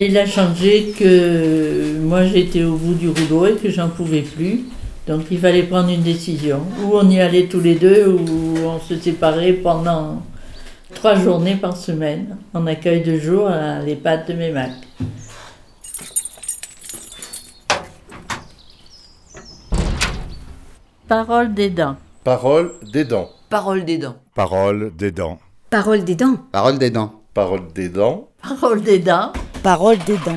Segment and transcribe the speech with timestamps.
[0.00, 4.60] Il a changé que moi j'étais au bout du rouleau et que j'en pouvais plus.
[5.08, 6.60] Donc il fallait prendre une décision.
[6.84, 10.22] Ou on y allait tous les deux, ou on se séparait pendant
[10.94, 14.70] trois journées par semaine en accueil de jour à l'EHPAD de Mémac.
[21.08, 21.96] Parole des dents.
[22.22, 23.30] Parole des dents.
[23.48, 24.18] Parole des dents.
[24.36, 25.38] Parole des dents.
[25.70, 26.38] Parole des dents.
[26.52, 27.14] Parole des dents.
[27.34, 28.28] Parole des dents.
[28.42, 29.32] Parole des dents.
[29.70, 30.34] Parole des dents.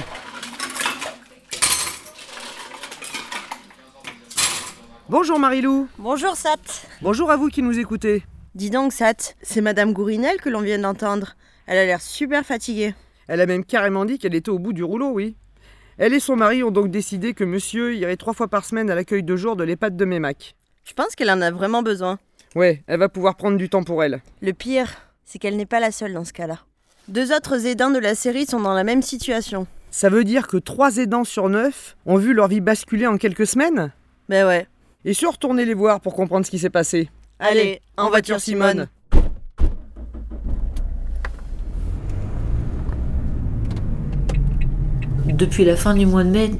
[5.07, 5.87] Bonjour Marilou.
[5.97, 6.57] Bonjour Sat.
[7.01, 8.23] Bonjour à vous qui nous écoutez.
[8.55, 11.37] Dis donc Sat, c'est Madame Gourinel que l'on vient d'entendre.
[11.65, 12.93] Elle a l'air super fatiguée.
[13.29, 15.37] Elle a même carrément dit qu'elle était au bout du rouleau, oui.
[15.97, 18.95] Elle et son mari ont donc décidé que monsieur irait trois fois par semaine à
[18.95, 20.57] l'accueil de jour de l'EHPAD de Mémac.
[20.83, 22.19] Je pense qu'elle en a vraiment besoin?
[22.53, 24.21] Ouais, elle va pouvoir prendre du temps pour elle.
[24.41, 24.91] Le pire,
[25.23, 26.59] c'est qu'elle n'est pas la seule dans ce cas-là.
[27.07, 29.65] Deux autres aidants de la série sont dans la même situation.
[29.89, 33.47] Ça veut dire que trois aidants sur neuf ont vu leur vie basculer en quelques
[33.47, 33.91] semaines?
[34.29, 34.67] Ben ouais.
[35.03, 37.09] Et sur retourner les voir pour comprendre ce qui s'est passé.
[37.39, 38.87] Allez, en voiture Simone.
[45.25, 46.51] Depuis la fin du mois de mai,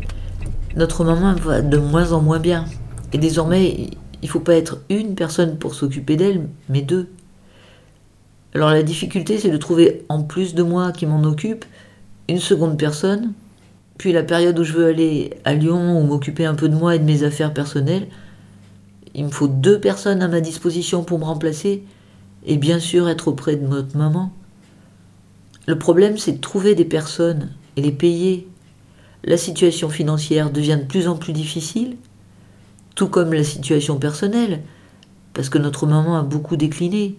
[0.76, 2.66] notre maman va de moins en moins bien.
[3.14, 3.92] Et désormais,
[4.24, 7.10] il faut pas être une personne pour s'occuper d'elle, mais deux.
[8.54, 11.66] Alors la difficulté, c'est de trouver, en plus de moi qui m'en occupe,
[12.28, 13.34] une seconde personne.
[13.98, 16.96] Puis la période où je veux aller à Lyon ou m'occuper un peu de moi
[16.96, 18.08] et de mes affaires personnelles,
[19.14, 21.84] il me faut deux personnes à ma disposition pour me remplacer
[22.46, 24.32] et bien sûr être auprès de notre maman.
[25.68, 28.48] Le problème, c'est de trouver des personnes et les payer.
[29.24, 31.98] La situation financière devient de plus en plus difficile,
[32.96, 34.62] tout comme la situation personnelle,
[35.34, 37.16] parce que notre maman a beaucoup décliné.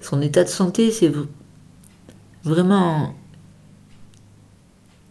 [0.00, 1.12] Son état de santé, c'est
[2.44, 3.14] vraiment...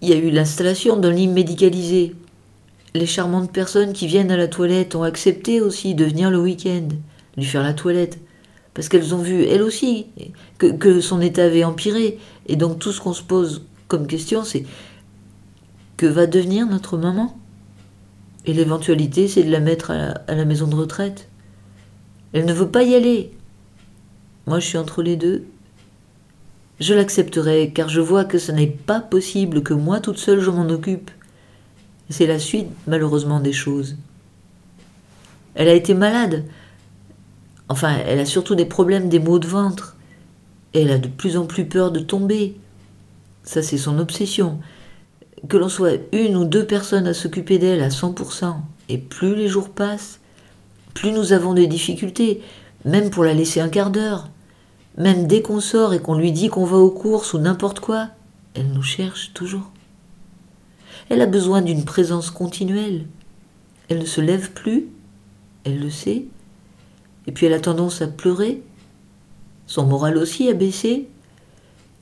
[0.02, 2.16] Il y a eu l'installation d'un lit médicalisé.
[2.94, 6.88] Les charmantes personnes qui viennent à la toilette ont accepté aussi de venir le week-end,
[7.36, 8.20] lui faire la toilette,
[8.74, 10.06] parce qu'elles ont vu, elles aussi,
[10.60, 12.20] que, son état avait empiré.
[12.48, 14.66] Et donc tout ce qu'on se pose comme question, c'est
[15.98, 17.38] que va devenir notre maman?
[18.46, 21.28] Et l'éventualité, c'est de la mettre à la maison de retraite.
[22.34, 23.32] Elle ne veut pas y aller.
[24.48, 25.46] Moi, je suis entre les deux.
[26.80, 30.52] Je l'accepterai car je vois que ce n'est pas possible que moi toute seule je
[30.52, 31.12] m'en occupe.
[32.10, 33.98] C'est la suite, malheureusement, des choses.
[35.56, 36.46] Elle a été malade.
[37.68, 39.98] Enfin, elle a surtout des problèmes des maux de ventre.
[40.74, 42.56] Elle a de plus en plus peur de tomber.
[43.44, 44.60] Ça, c'est son obsession.
[45.50, 48.56] Que l'on soit une ou deux personnes à s'occuper d'elle à 100%.
[48.88, 50.20] Et plus les jours passent,
[50.94, 52.42] plus nous avons des difficultés,
[52.86, 54.30] même pour la laisser un quart d'heure.
[54.98, 58.10] Même dès qu'on sort et qu'on lui dit qu'on va aux courses ou n'importe quoi,
[58.56, 59.72] elle nous cherche toujours.
[61.10, 63.06] Elle a besoin d'une présence continuelle.
[63.90, 64.88] Elle ne se lève plus,
[65.64, 66.26] elle le sait,
[67.28, 68.64] et puis elle a tendance à pleurer.
[69.68, 71.08] Son moral aussi a baissé.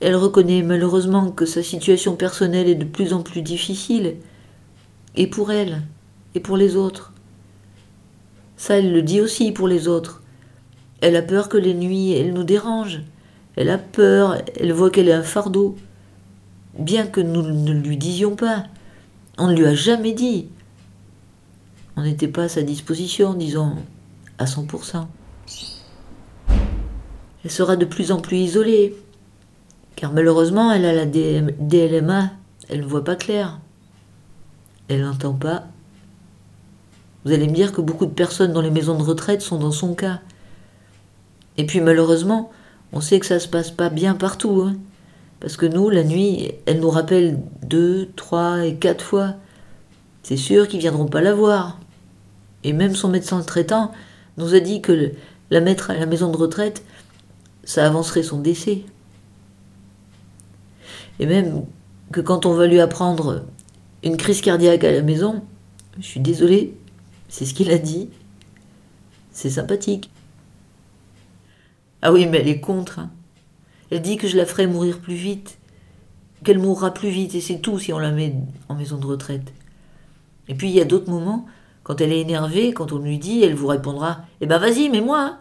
[0.00, 4.16] Elle reconnaît malheureusement que sa situation personnelle est de plus en plus difficile,
[5.14, 5.82] et pour elle,
[6.34, 7.12] et pour les autres.
[8.56, 10.22] Ça, elle le dit aussi pour les autres.
[11.00, 13.02] Elle a peur que les nuits, elle nous dérange.
[13.56, 15.76] Elle a peur, elle voit qu'elle est un fardeau.
[16.78, 18.64] Bien que nous ne lui disions pas.
[19.38, 20.48] On ne lui a jamais dit.
[21.96, 23.76] On n'était pas à sa disposition, disons,
[24.38, 25.06] à 100%.
[27.44, 28.94] Elle sera de plus en plus isolée,
[29.94, 32.32] car malheureusement, elle a la DLMA,
[32.68, 33.60] elle ne voit pas clair.
[34.88, 35.64] Elle n'entend pas.
[37.24, 39.72] Vous allez me dire que beaucoup de personnes dans les maisons de retraite sont dans
[39.72, 40.20] son cas.
[41.56, 42.50] Et puis malheureusement,
[42.92, 44.62] on sait que ça se passe pas bien partout.
[44.66, 44.76] Hein.
[45.40, 49.34] Parce que nous, la nuit, elle nous rappelle deux, trois et quatre fois.
[50.22, 51.78] C'est sûr qu'ils viendront pas la voir.
[52.64, 53.92] Et même son médecin traitant
[54.38, 55.12] nous a dit que
[55.50, 56.84] la mettre à la maison de retraite,
[57.64, 58.82] ça avancerait son décès.
[61.18, 61.64] Et même
[62.12, 63.44] que quand on va lui apprendre
[64.02, 65.42] une crise cardiaque à la maison,
[65.98, 66.74] je suis désolée,
[67.28, 68.10] c'est ce qu'il a dit,
[69.32, 70.10] c'est sympathique.
[72.06, 73.00] Ah oui, mais elle est contre.
[73.00, 73.10] hein.
[73.90, 75.58] Elle dit que je la ferai mourir plus vite,
[76.44, 78.32] qu'elle mourra plus vite, et c'est tout si on la met
[78.68, 79.52] en maison de retraite.
[80.46, 81.46] Et puis il y a d'autres moments,
[81.82, 85.18] quand elle est énervée, quand on lui dit, elle vous répondra Eh ben vas-y, mets-moi
[85.18, 85.38] hein.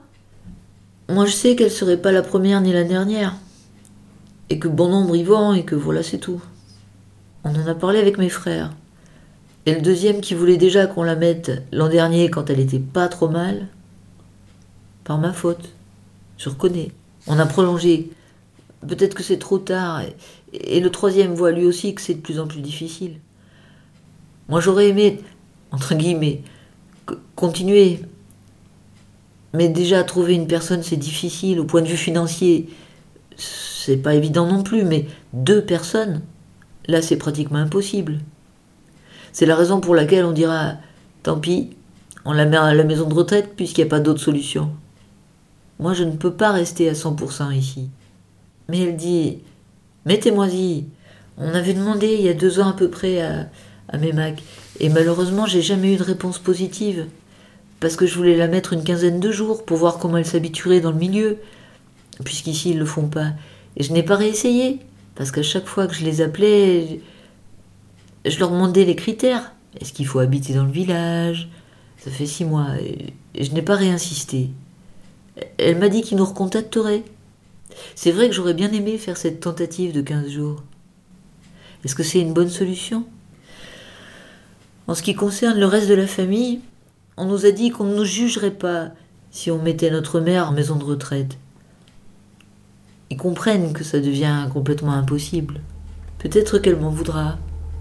[1.08, 3.36] Moi je sais qu'elle serait pas la première ni la dernière,
[4.50, 6.42] et que bon nombre y vont, et que voilà, c'est tout.
[7.44, 8.72] On en a parlé avec mes frères.
[9.68, 13.08] Et le deuxième qui voulait déjà qu'on la mette l'an dernier quand elle était pas
[13.08, 13.68] trop mal,
[15.04, 15.75] par ma faute.
[16.38, 16.92] Je reconnais.
[17.28, 18.10] On a prolongé
[18.88, 20.02] Peut-être que c'est trop tard.
[20.54, 23.20] Et, le troisième voit lui aussi que c'est de plus en plus difficile.
[24.48, 25.22] Moi, j'aurais aimé,
[25.72, 26.44] entre guillemets,
[27.36, 28.02] continuer.
[29.54, 31.60] Mais déjà, trouver une personne, c'est difficile.
[31.60, 32.70] Au point de vue financier,
[33.38, 34.84] c'est pas évident non plus.
[34.84, 36.22] Mais deux personnes,
[36.88, 38.20] là, c'est pratiquement impossible.
[39.32, 40.74] C'est la raison pour laquelle on dira
[41.24, 41.72] tant pis,
[42.24, 44.72] on la met à la maison de retraite puisqu'il n'y a pas d'autre solution.
[45.80, 47.90] Moi, je ne peux pas rester à 100% ici.
[48.70, 49.40] Mais elle dit
[50.06, 50.86] Mettez-moi-y.
[51.38, 53.48] On avait demandé il y a deux ans à peu près à,
[53.90, 54.42] à Mémac.
[54.80, 57.08] Et malheureusement, j'ai jamais eu de réponse positive.
[57.80, 60.80] Parce que je voulais la mettre une quinzaine de jours pour voir comment elle s'habituerait
[60.80, 61.38] dans le milieu.
[62.24, 63.34] Puisqu'ici, ils le font pas.
[63.78, 64.80] Et je n'ai pas réessayé.
[65.16, 67.02] Parce qu'à chaque fois que je les appelais,
[68.26, 69.54] je, leur demandais les critères.
[69.80, 71.50] Est-ce qu'il faut habiter dans le village?
[71.98, 72.68] Ça fait six mois.
[72.82, 74.50] Et je n'ai pas réinsisté.
[75.58, 77.04] Elle m'a dit qu'il nous recontacterait.
[77.96, 80.64] C'est vrai que j'aurais bien aimé faire cette tentative de 15 jours.
[81.84, 83.06] Est-ce que c'est une bonne solution?
[84.88, 86.62] En ce qui concerne le reste de la famille,
[87.18, 88.90] on nous a dit qu'on ne nous jugerait pas
[89.32, 91.38] si on mettait notre mère en maison de retraite.
[93.10, 95.62] Ils comprennent que ça devient complètement impossible.
[96.20, 97.38] Peut-être qu'elle m'en voudra.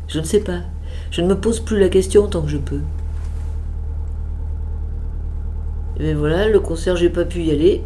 [0.09, 0.61] Je ne sais pas.
[1.11, 2.81] Je ne me pose plus la question tant que je peux.
[6.01, 7.83] Et voilà, le concert, j'ai pas pu y aller.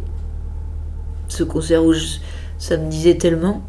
[1.27, 2.17] Ce concert où je-
[2.57, 3.63] ça me disait tellement.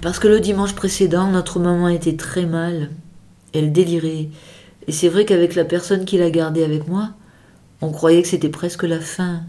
[0.00, 2.90] Parce que le dimanche précédent, notre maman était très mal.
[3.52, 4.28] Elle délirait.
[4.86, 7.10] Et c'est vrai qu'avec la personne qui l'a gardée avec moi,
[7.80, 9.42] on croyait que c'était presque la fin.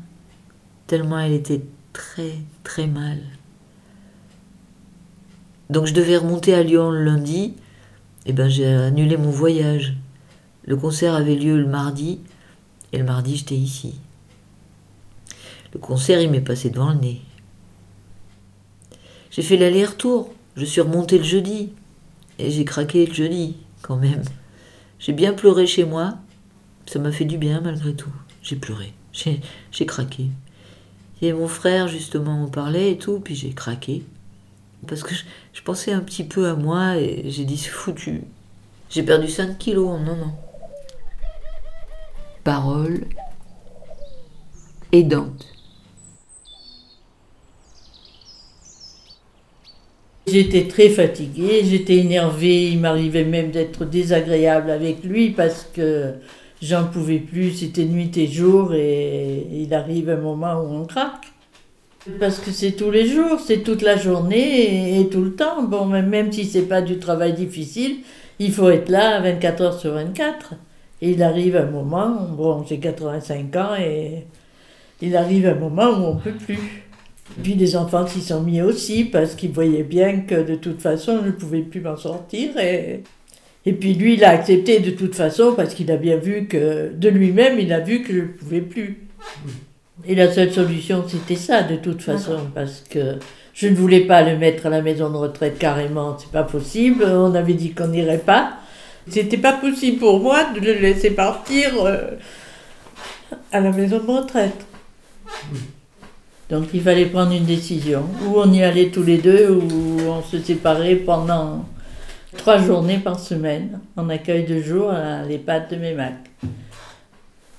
[0.87, 1.61] Tellement elle était
[1.93, 2.33] très,
[2.63, 3.19] très mal.
[5.69, 7.55] Donc je devais remonter à Lyon le lundi.
[8.25, 9.95] Et ben j'ai annulé mon voyage.
[10.65, 12.19] Le concert avait lieu le mardi.
[12.93, 13.95] Et le mardi, j'étais ici.
[15.73, 17.21] Le concert, il m'est passé devant le nez.
[19.31, 20.31] J'ai fait l'aller-retour.
[20.55, 21.71] Je suis remontée le jeudi.
[22.37, 24.23] Et j'ai craqué le jeudi, quand même.
[24.99, 26.19] J'ai bien pleuré chez moi.
[26.85, 28.13] Ça m'a fait du bien, malgré tout.
[28.43, 28.93] J'ai pleuré.
[29.11, 30.27] J'ai, craqué.
[31.21, 34.03] Et mon frère, justement, m'en parlait et tout, puis j'ai craqué.
[34.87, 35.23] Parce que je,
[35.53, 38.23] je pensais un petit peu à moi et j'ai dit c'est foutu.
[38.89, 40.52] J'ai perdu 5 kilos en un an.
[42.43, 43.05] Parole
[44.91, 45.47] aidante.
[50.27, 56.13] J'étais très fatiguée, j'étais énervée, il m'arrivait même d'être désagréable avec lui parce que
[56.61, 61.27] j'en pouvais plus, c'était nuit et jour et il arrive un moment où on craque.
[62.19, 65.63] Parce que c'est tous les jours, c'est toute la journée et, et tout le temps.
[65.63, 67.97] Bon, même si c'est pas du travail difficile,
[68.39, 70.55] il faut être là 24 heures sur 24.
[71.03, 74.25] Et il arrive un moment, bon, j'ai 85 ans et
[75.01, 76.57] il arrive un moment où on peut plus.
[77.43, 81.19] Puis les enfants s'y sont mis aussi parce qu'ils voyaient bien que de toute façon
[81.21, 82.57] je ne pouvais plus m'en sortir.
[82.57, 83.03] Et,
[83.65, 86.93] et puis lui, il a accepté de toute façon parce qu'il a bien vu que
[86.95, 89.05] de lui-même, il a vu que je ne pouvais plus.
[90.07, 93.17] Et la seule solution, c'était ça de toute façon parce que
[93.53, 97.03] je ne voulais pas le mettre à la maison de retraite carrément, c'est pas possible.
[97.03, 98.53] On avait dit qu'on n'irait pas.
[99.09, 102.11] C'était pas possible pour moi de le laisser partir euh,
[103.51, 104.65] à la maison de retraite.
[106.49, 108.03] Donc il fallait prendre une décision.
[108.25, 111.65] Ou on y allait tous les deux, ou on se séparait pendant
[112.37, 116.13] trois journées par semaine, en accueil de jour à l'EHPAD de Mémac.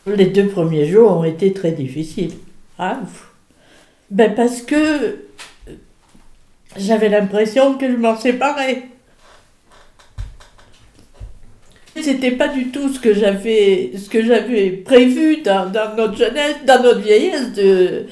[0.06, 2.34] Les deux premiers jours ont été très difficiles.
[2.78, 3.00] Ah,
[4.10, 5.18] ben parce que
[6.76, 8.88] j'avais l'impression que je m'en séparais.
[12.04, 16.82] C'était pas du tout ce que j'avais, ce que j'avais prévu dans, notre jeunesse, dans
[16.82, 18.06] notre vieillesse, de,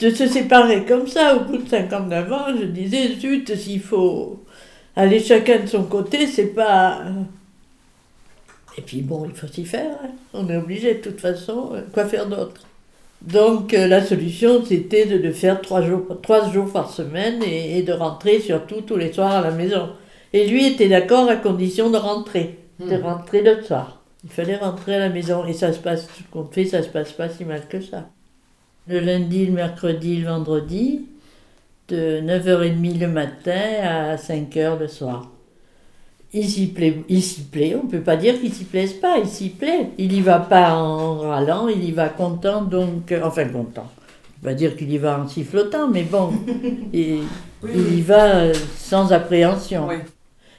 [0.00, 1.36] de se séparer comme ça.
[1.36, 4.44] Au bout de 59 ans, je disais, zut, s'il faut
[4.96, 7.02] aller chacun de son côté, c'est pas.
[8.78, 9.90] Et puis bon, il faut s'y faire.
[10.04, 10.10] hein.
[10.32, 11.72] On est obligé de toute façon.
[11.92, 12.62] Quoi faire d'autre?
[13.22, 17.82] Donc euh, la solution, c'était de le faire trois jours, trois jours par semaine et
[17.82, 19.90] de rentrer surtout tous les soirs à la maison.
[20.32, 22.58] Et lui était d'accord à condition de rentrer,
[22.88, 24.02] de rentrer le soir.
[24.24, 26.88] Il fallait rentrer à la maison et ça se passe, tout compte fait, ça se
[26.88, 28.08] passe pas si mal que ça.
[28.86, 31.06] Le lundi, le mercredi, le vendredi,
[31.88, 35.28] de 9h30 le matin à 5h le soir.
[36.32, 39.18] Il s'y plaît, il s'y plaît, on ne peut pas dire qu'il s'y plaise pas,
[39.18, 39.90] il s'y plaît.
[39.98, 43.90] Il y va pas en râlant, il y va content, donc, euh, enfin content.
[44.42, 46.32] On va dire qu'il y va en sifflotant, mais bon,
[46.92, 47.22] il,
[47.74, 49.88] il y va euh, sans appréhension.
[49.88, 49.96] Oui.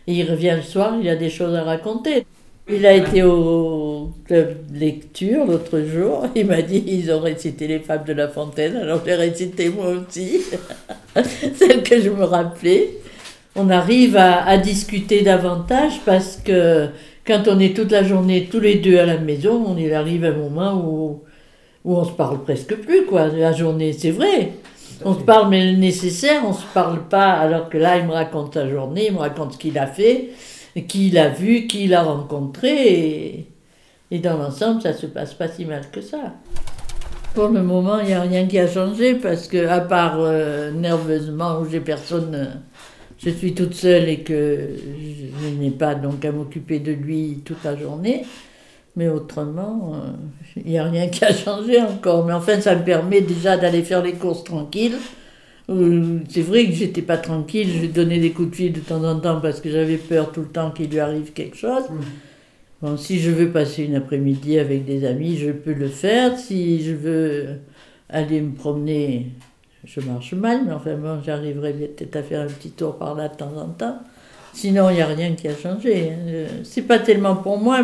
[0.07, 2.25] Il revient le soir, il a des choses à raconter.
[2.69, 6.27] Il a été au club lecture l'autre jour.
[6.35, 9.87] Il m'a dit ils ont récité les fables de La Fontaine, alors j'ai récité moi
[9.87, 10.41] aussi,
[11.55, 12.89] celle que je me rappelais.
[13.55, 16.87] On arrive à, à discuter davantage parce que
[17.25, 20.25] quand on est toute la journée tous les deux à la maison, on il arrive
[20.25, 21.21] un moment où,
[21.85, 24.51] où on se parle presque plus, quoi, la journée, c'est vrai.
[25.05, 28.13] On se parle mais le nécessaire, on se parle pas, alors que là, il me
[28.13, 30.29] raconte sa journée, il me raconte ce qu'il a fait,
[30.87, 33.47] qui il a vu, qui il a rencontré,
[34.11, 36.33] et, dans l'ensemble, ça se passe pas si mal que ça.
[37.33, 40.71] Pour le moment, il n'y a rien qui a changé, parce que, à part euh,
[40.71, 42.61] nerveusement, où j'ai personne,
[43.17, 47.41] je suis toute seule et que je, je n'ai pas donc à m'occuper de lui
[47.43, 48.23] toute la journée,
[48.95, 50.11] mais autrement, euh,
[50.57, 52.25] il n'y a rien qui a changé encore.
[52.25, 54.95] Mais enfin, ça me permet déjà d'aller faire les courses tranquille.
[55.69, 59.03] Euh, C'est vrai que j'étais pas tranquille, je donnais des coups de fil de temps
[59.03, 61.83] en temps parce que j'avais peur tout le temps qu'il lui arrive quelque chose.
[62.81, 66.37] Bon, si je veux passer une après-midi avec des amis, je peux le faire.
[66.37, 67.45] Si je veux
[68.09, 69.31] aller me promener,
[69.85, 73.29] je marche mal, mais enfin bon, j'arriverai peut-être à faire un petit tour par là
[73.29, 73.99] de temps en temps.
[74.53, 76.11] Sinon, il n'y a rien qui a changé.
[76.11, 76.47] hein.
[76.63, 77.79] C'est pas tellement pour moi.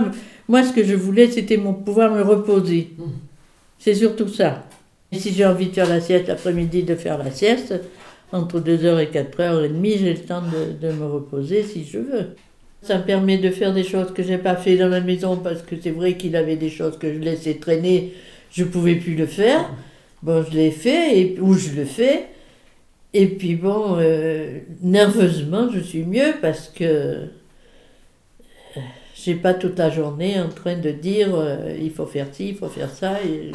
[0.47, 2.91] Moi, ce que je voulais, c'était mon pouvoir me reposer.
[3.79, 4.63] C'est surtout ça.
[5.11, 7.73] Et si j'ai envie de faire la sieste l'après-midi, de faire la sieste,
[8.31, 12.35] entre 2h et 4h30, j'ai le temps de, de me reposer si je veux.
[12.83, 15.63] Ça me permet de faire des choses que j'ai pas fait dans la maison parce
[15.63, 18.13] que c'est vrai qu'il avait des choses que je laissais traîner,
[18.51, 19.69] je pouvais plus le faire.
[20.21, 22.27] Bon, je l'ai fait, et, ou je le fais.
[23.13, 27.25] Et puis bon, euh, nerveusement, je suis mieux parce que euh,
[29.15, 32.55] j'ai pas toute la journée en train de dire euh, il faut faire ci, il
[32.55, 33.21] faut faire ça.
[33.23, 33.51] Et...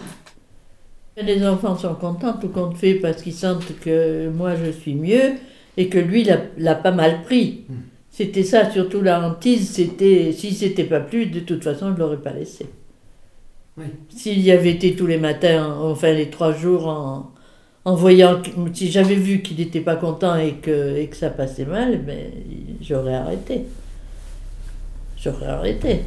[1.23, 5.35] Les enfants sont contents, tout compte fait, parce qu'ils sentent que moi je suis mieux
[5.77, 7.67] et que lui l'a l'a pas mal pris.
[8.11, 12.21] C'était ça, surtout la hantise, c'était si c'était pas plus, de toute façon je l'aurais
[12.21, 12.67] pas laissé.
[13.77, 13.85] Oui.
[14.09, 17.34] S'il y avait été tous les matins, enfin les trois jours en,
[17.85, 18.41] en voyant,
[18.73, 22.31] si j'avais vu qu'il n'était pas content et que, et que ça passait mal, mais
[22.81, 23.65] j'aurais arrêté.
[25.17, 26.03] J'aurais arrêté.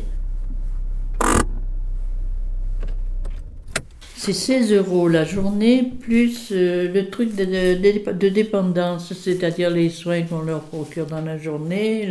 [4.15, 10.24] C'est 16 euros la journée, plus euh, le truc de, de- dépendance, c'est-à-dire les soins
[10.24, 12.07] qu'on leur procure dans la journée,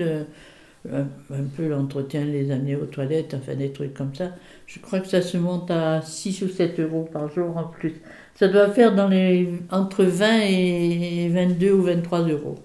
[0.93, 4.31] un, peu l'entretien, les amener aux toilettes, enfin des trucs comme ça.
[4.66, 7.95] Je crois que ça se monte à 6 ou 7 euros par jour en plus.
[8.35, 12.57] Ça doit faire dans les, entre 20 et 22 ou 23 euros.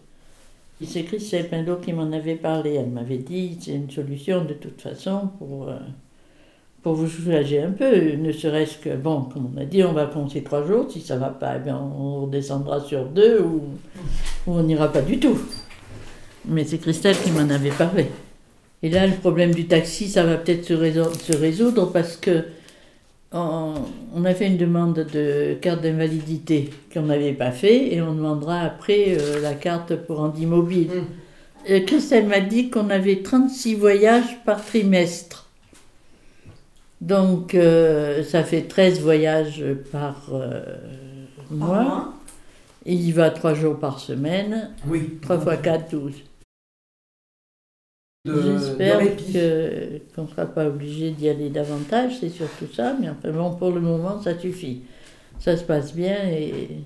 [0.82, 2.74] Et C'est Christelle Pindot qui m'en avait parlé.
[2.74, 5.78] Elle m'avait dit c'est une solution de toute façon pour, euh,
[6.82, 8.14] pour vous soulager un peu.
[8.14, 10.88] Ne serait-ce que, bon, comme on a dit, on va compter trois jours.
[10.90, 13.62] Si ça va pas, eh bien, on redescendra sur deux ou
[14.48, 15.40] on n'ira pas du tout.
[16.46, 18.08] Mais c'est Christelle qui m'en avait parlé.
[18.84, 22.46] Et là, le problème du taxi, ça va peut-être se, réso- se résoudre parce que
[23.32, 23.76] on,
[24.14, 28.60] on a fait une demande de carte d'invalidité qu'on n'avait pas fait et on demandera
[28.60, 30.90] après euh, la carte pour handi mobile.
[31.70, 35.48] Euh, Christelle m'a dit qu'on avait 36 voyages par trimestre.
[37.00, 40.62] Donc euh, ça fait 13 voyages par euh,
[41.52, 42.14] mois.
[42.86, 44.72] Et il va 3 jours par semaine.
[44.88, 45.20] Oui.
[45.22, 46.14] 3 fois 4, 12.
[48.24, 49.00] J'espère
[50.14, 53.72] qu'on ne sera pas obligé d'y aller davantage, c'est surtout ça, mais enfin bon, pour
[53.72, 54.84] le moment, ça suffit.
[55.40, 56.84] Ça se passe bien et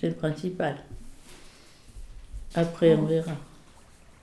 [0.00, 0.76] c'est le principal.
[2.54, 3.32] Après, on verra.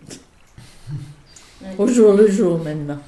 [1.77, 3.00] Au jour le jour maintenant.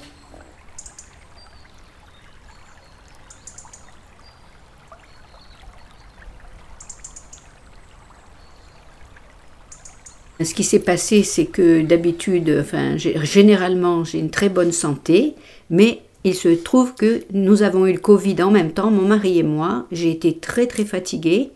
[10.40, 15.34] Ce qui s'est passé, c'est que d'habitude, enfin, généralement, j'ai une très bonne santé,
[15.68, 19.38] mais il se trouve que nous avons eu le Covid en même temps, mon mari
[19.38, 19.86] et moi.
[19.90, 21.50] J'ai été très très fatiguée.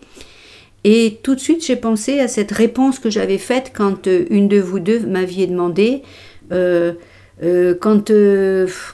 [0.85, 4.49] Et tout de suite, j'ai pensé à cette réponse que j'avais faite quand euh, une
[4.49, 6.03] de vous deux m'aviez demandé
[6.51, 6.93] euh,
[7.43, 8.11] euh, quand,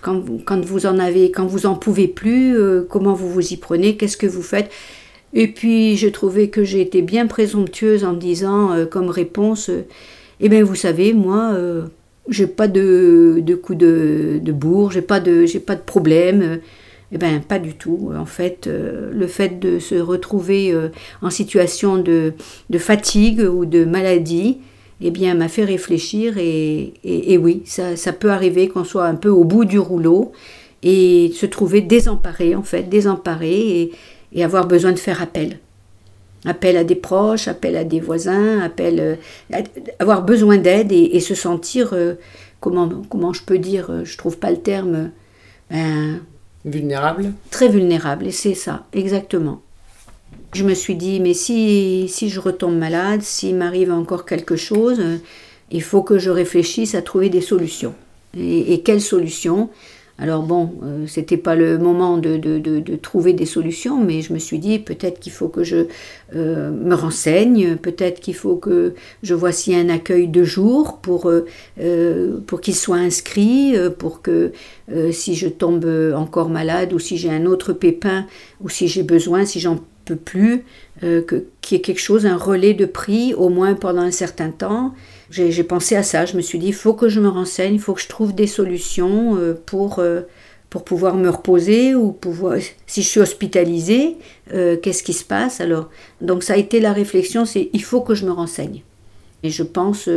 [0.03, 2.57] quand, quand vous en avez, quand vous en pouvez plus,
[2.89, 4.71] comment vous vous y prenez, qu'est-ce que vous faites?
[5.35, 9.83] Et puis, je trouvais que j'ai été bien présomptueuse en disant euh, comme réponse euh,
[10.41, 11.85] Eh bien, vous savez, moi, euh,
[12.29, 16.43] j'ai pas de, de coup de, bourre, j'ai pas de, j'ai pas de problème.
[16.43, 16.57] euh,
[17.13, 18.11] eh bien, pas du tout.
[18.19, 20.75] En fait, le fait de se retrouver
[21.23, 22.35] en situation de,
[22.69, 24.59] de fatigue ou de maladie,
[25.01, 26.37] eh bien, m'a fait réfléchir.
[26.37, 30.33] Et, et- oui, ça, ça peut arriver qu'on soit un peu au bout du rouleau
[30.83, 33.91] et se trouver désemparé, en fait, désemparé
[34.33, 35.59] et avoir besoin de faire appel.
[36.45, 39.15] Appel à des proches, appel à des voisins, appel, euh,
[39.53, 39.63] à-
[39.99, 42.15] avoir besoin d'aide et, et se sentir, euh,
[42.61, 45.11] comment, comment je peux dire, euh, je trouve pas le terme,
[45.71, 46.21] ben,
[46.65, 49.63] Vulnérable Très vulnérable, et c'est ça, exactement.
[50.55, 54.99] Je me suis dit, mais si, si je retombe malade, s'il m'arrive encore quelque chose,
[55.01, 55.17] euh,
[55.71, 57.95] il faut que je réfléchisse à trouver des solutions.
[58.37, 59.71] Et, et quelles solutions?
[60.21, 64.41] Alors bon, euh, c'était pas le moment de, de, trouver des solutions, mais je me
[64.41, 65.87] suis dit peut-être qu'il faut que je
[66.35, 71.31] euh, me renseigne, peut-être qu'il faut que je vois s'il un accueil de jour pour,
[71.31, 74.53] euh, pour qu'il soit inscrit, pour que
[75.13, 78.27] si je tombe encore malade ou si j'ai un autre pépin
[78.61, 80.65] ou si j'ai besoin, si j'en peux plus,
[81.01, 84.95] qu'il y ait quelque chose, un relais de prix, au moins pendant un certain temps.
[85.31, 87.81] J'ai pensé à ça, je me suis dit, il faut que je me renseigne, il
[87.81, 90.23] faut que je trouve des solutions euh, pour, euh,
[90.71, 92.57] pour pouvoir me reposer ou pouvoir,
[92.87, 94.17] si je suis hospitalisée,
[94.55, 95.61] euh, qu'est-ce qui se passe?
[95.61, 95.91] Alors
[96.23, 98.83] Donc ça a été la réflexion, c'est il faut que je me renseigne.
[99.45, 100.09] Et je pense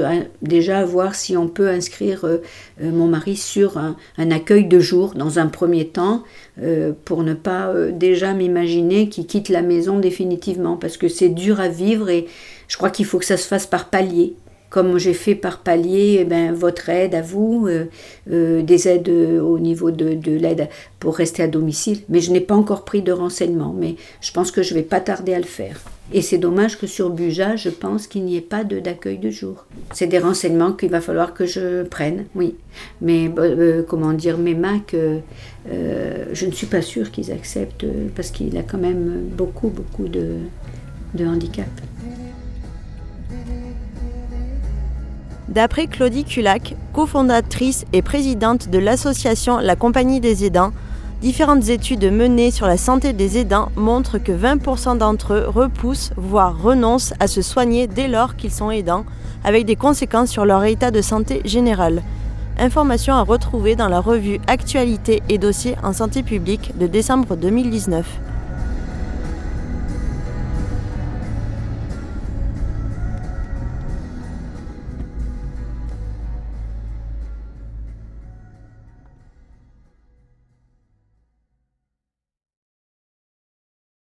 [0.41, 2.25] déjà voir si on peut inscrire
[2.81, 6.23] mon mari sur un, un, accueil de jour dans un premier temps
[7.05, 11.67] pour ne pas déjà m'imaginer qu'il quitte la maison définitivement parce que c'est dur à
[11.67, 12.25] vivre et
[12.67, 14.33] je crois qu'il faut que ça se fasse par palier
[14.71, 17.85] comme j'ai fait par palier eh ben, votre aide à vous, euh,
[18.31, 21.99] euh, des aides euh, au niveau de, de l'aide pour rester à domicile.
[22.07, 24.85] Mais je n'ai pas encore pris de renseignements, mais je pense que je ne vais
[24.85, 25.77] pas tarder à le faire.
[26.13, 29.65] Et c'est dommage que sur Buja, je pense qu'il n'y ait pas d'accueil de, jour.
[29.93, 32.55] C'est des renseignements qu'il va falloir que je prenne, oui.
[33.01, 33.29] Mais
[33.87, 34.93] comment dire, mes Mac,
[35.65, 40.35] je ne suis pas sûre qu'ils acceptent parce qu'il a quand même beaucoup, beaucoup de,
[41.13, 41.69] de handicap.
[45.51, 50.71] D'après Claudie Culac, cofondatrice et présidente de l'association La Compagnie des aidants,
[51.21, 56.57] différentes études menées sur la santé des aidants montrent que 20% d'entre eux repoussent, voire
[56.63, 59.03] renoncent à se soigner dès lors qu'ils sont aidants,
[59.43, 62.01] avec des conséquences sur leur état de santé général.
[62.57, 68.05] Information à retrouver dans la revue Actualité et dossiers en santé publique de décembre 2019.